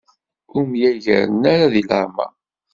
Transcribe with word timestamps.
Ur 0.55 0.63
myagaren 0.71 1.43
ara 1.53 1.73
di 1.73 1.83
leɛmer. 1.89 2.31